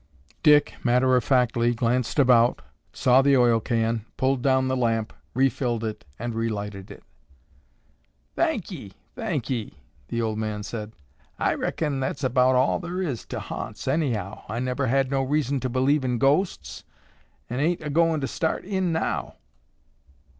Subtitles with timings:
[0.41, 5.83] Dick, matter of factly, glanced about, saw the oil can, pulled down the lamp, refilled
[5.83, 7.03] it, and relighted it.
[8.35, 8.93] "Thank ye!
[9.13, 9.77] Thank ye!"
[10.07, 10.93] the old man said.
[11.37, 14.43] "I reckon that's about all thar is to hants anyhow.
[14.49, 16.83] I never had no reason to believe in ghosts
[17.47, 19.35] an' ain't a goin' to start in now.